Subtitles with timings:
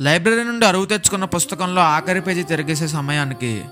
[0.00, 3.64] Library నుండి అరువు తెచ్చుకున్న పుస్తకంలో ఆఖరి పేజీ తిరిగేసే సమయానికి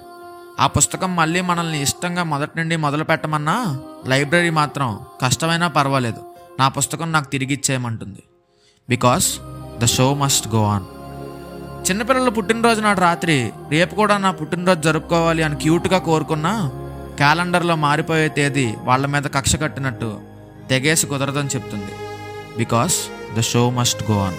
[0.60, 6.22] ఆ పుస్తకం మళ్ళీ మనల్ని ఇష్టంగా మొదటి నుండి మొదలు పెట్టమన్నా లైబ్రరీ మాత్రం కష్టమైనా పర్వాలేదు.
[6.60, 8.22] నా పుస్తకం నాకు తిరిగి ఇచ్చేయమంటుంది.
[8.88, 9.38] Because
[9.78, 10.86] the show must go on
[11.90, 16.70] చిన్నపిల్లల పుట్టినరోజు నాడు రాత్రి రేపు కూడా నా పుట్టినరోజు జరుపుకోవాలి అని క్యూట్గా కోరుకున్నా
[17.16, 20.20] క్యాలెండర్లో మారిపోయే తేదీ వాళ్ళ మీద కక్ష కట్టినట్టు
[20.70, 21.92] తెగేసి కుదరదని చెప్తుంది.
[22.56, 22.96] Because
[23.38, 24.34] the show must go on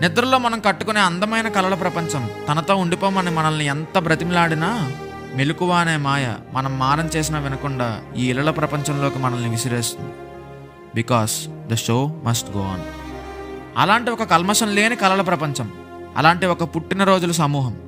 [0.00, 2.30] నిద్రలో మనం కట్టుకునే అందమైన కలల ప్రపంచం.
[2.48, 4.92] తనతో ఉండిపోమని మనల్ని ఎంత బ్రతిమిలాడినా
[5.34, 10.12] మెలకువ అనే మాయ మనం మారం చేసినా వినకుండా ఈ ఇళ్ళ ప్రపంచంలోకి మనల్ని విసిరేస్తుంది.
[10.94, 12.80] Because the show must go on
[13.76, 15.72] అలాంటి ఒక కల్మషం లేని కలల ప్రపంచం.
[16.16, 17.78] అలాంటి ఒక పుట్టినరోజుల సమూహం.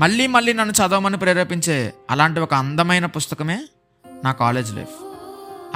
[0.00, 3.60] మళ్ళీ మళ్ళీ నన్ను చదవమని ప్రేరేపించే అలాంటి ఒక అందమైన పుస్తకమే
[4.24, 5.04] నా కాలేజ్ లైఫ్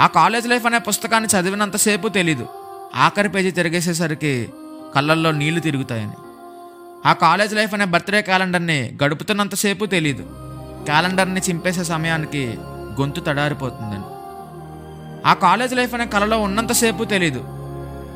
[0.00, 2.46] ఆ కాలేజ్ లైఫ్ అనే పుస్తకాన్ని చదివినంతసేపు తెలీదు.
[2.96, 4.50] ఆఖరి పేజీ తిరిగేసేసరికి
[4.94, 6.12] కళ్ళల్లో నీళ్ళు తిరుగుతాయని.
[7.06, 10.22] ఆ కాలేజ్ లైఫ్ అనే బర్త్డే క్యాలెండర్ని గడుపుతున్నంతసేపు తెలీదు.
[10.84, 12.58] క్యాలెండర్ని చింపేసే సమయానికి
[13.00, 14.04] గొంతు తడారిపోతుందని.
[15.28, 17.44] ఆ కాలేజ్ లైఫ్ అనే కళలో ఉన్నంతసేపు తెలీదు.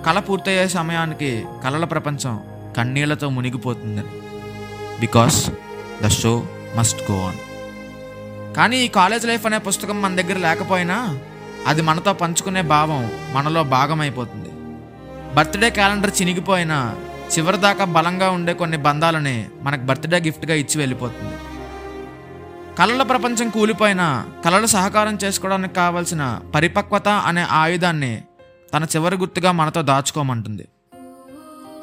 [0.07, 2.41] కళ పూర్తయ్యే సమయానికి కళల ప్రపంచం
[2.77, 4.09] కన్నీళ్ళతో మునిగిపోతుందని.
[5.01, 5.51] Because
[6.05, 7.37] the show must go on.
[8.57, 11.19] కానీ ఈ కాలేజ్ లైఫ్ అనే పుస్తకం మన దగ్గర లేకపోయినా
[11.67, 14.46] అది మనతో పంచుకునే భావం మనలో భాగమైపోతుంది.
[15.37, 16.97] బర్త్డే క్యాలెండర్ చినిగిపోయినా
[17.33, 21.35] చివరిదాకా బలంగా ఉండే కొన్ని బంధాలని మనకు బర్త్డే గిఫ్ట్గా ఇచ్చి వెళ్ళిపోతుంది.
[22.79, 28.23] కళల ప్రపంచం కూలిపోయినా కళలు సహకారం చేసుకోవడానికి కావలసిన పరిపక్వత అనే ఆయుధాన్ని
[28.75, 30.69] తన చివరి గుర్తుగా మనతో దాచుకోమంటుంది.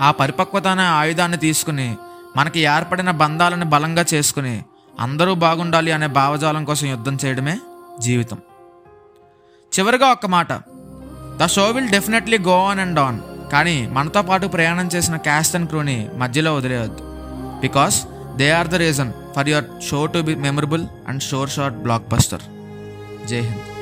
[0.01, 1.97] ఆ పరిపక్వత అనే ఆయుధాన్ని తీసుకుని
[2.37, 4.63] మనకి ఏర్పడిన బంధాలను బలంగా చేసుకుని
[4.99, 7.59] అందరూ బాగుండాలి అనే భావజాలం కోసం యుద్ధం చేయడమే
[7.99, 8.37] జీవితం.
[9.79, 10.53] చివరిగా ఒక్క మాట.
[11.37, 13.19] The show will definitely go on and on.
[13.51, 17.03] కానీ మనతో పాటు ప్రయాణం చేసిన క్యాస్ట్ అండ్ క్రూని మధ్యలో వదిలేయద్దు.
[17.61, 17.97] Because
[18.37, 21.77] they are the reason for your show to be memorable and sure shot
[22.09, 22.41] blockbuster
[23.27, 23.72] Jai Hind.